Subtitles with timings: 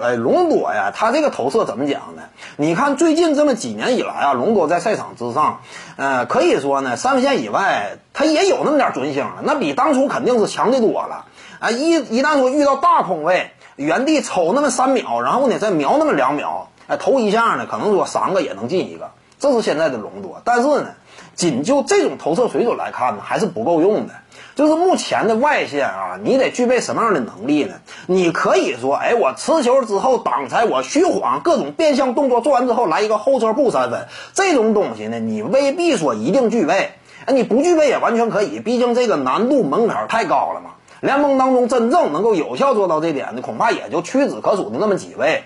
[0.00, 2.22] 哎，隆多呀，他这个投射怎么讲呢？
[2.56, 5.60] 你看最近这么几年以来啊，隆多在赛场之上，
[5.96, 11.26] 呃，可以说呢，三分线以外他也有那么点准星了，那比当初肯定是强的多了。
[11.58, 19.10] 啊，一一旦说遇到大空位，原地瞅那么三秒，然后呢再瞄那么两秒，哎，投一下呢，可能说三个也能进一个，
[19.42, 20.40] 这是现在的隆多。
[20.44, 20.90] 但是呢，
[21.34, 24.14] 仅就这种投射水准来看呢，还是不够用的。
[24.54, 27.74] 就是目前的外线啊，你得具备什么样的能力呢？
[28.06, 36.92] 你可以说，哎，我持球之后挡拆，我虚晃各种变相动作做完之后来一个后撤步三分，这种东西呢，你未必说一定具备。
[37.24, 40.70] 哎，你不具备也完全可以，毕竟这个难度门槛太高了嘛。
[41.00, 45.44] 联盟当中真正能够有效做到这点的，恐怕也就屈指可数的那么几位：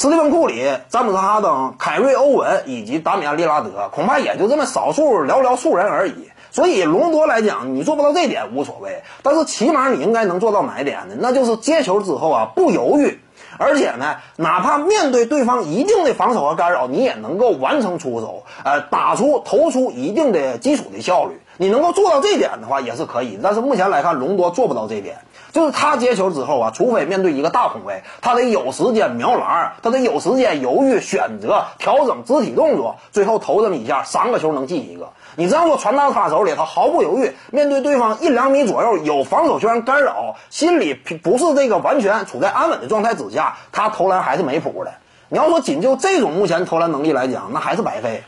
[0.00, 6.30] 斯蒂芬·库里、詹姆斯·哈登、凯瑞·欧文以及达米安·利拉德，恐怕也就这么少数寥寥数人而已。
[6.52, 11.16] 所以隆多来讲，你做不到这点无所谓，但是起码你应该能做到哪一点呢？
[11.18, 13.18] 那就是接球之后啊不犹豫，
[13.58, 21.40] 而且呢，哪怕面对对方一定的防守和干扰，你也能够完成出手，呃，打出投出一定的基础的效率。
[21.58, 25.18] 你能够做到这点的话也是可以，但是目前来看，隆多做不到这点。
[25.50, 35.08] 就是他接球之后啊，除非面对一个大空位，他得有时间瞄篮，他得有时间犹豫、选择、调整肢体动作，最后投这么一下，三个球能进一个。
[35.36, 44.92] 你这样说传到他手里，他毫不犹豫面对对方一两米左右有防守圈干扰，心里不是这个完全处在安稳的状态之下，他投篮还是没谱的。
[45.28, 48.22] 你要说仅就这种目前投篮能力来讲，那还是白费，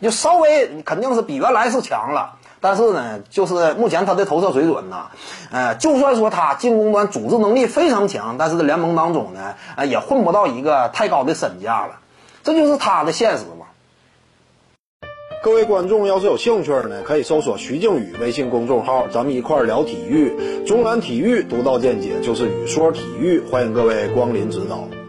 [0.00, 2.36] 就稍微肯定是比原来是强了。
[2.62, 5.08] 但是呢，就是目前他的投射水准呢，
[5.50, 11.98] 呃，就算说他进攻端组织能力非常强，但是在联盟当中呢，呃，也混不到一个太高的身价了，
[12.44, 13.66] 这就是他的现实嘛。
[15.42, 25.01] 各位观众要是有兴趣呢，可以搜索徐静宇微信公众号，咱们一块聊体育，中南体育独到见解就是语说体育，欢迎各位光临指导。